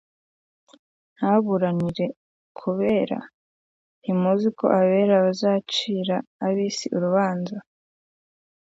[1.15, 2.05] Ntaburanire
[2.57, 3.19] ku bera?
[4.01, 7.57] Ntimuzi yuko abera bazacira ab’isi urubanza?